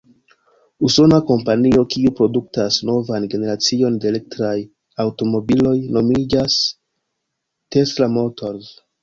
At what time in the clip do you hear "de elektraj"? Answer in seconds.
4.05-4.55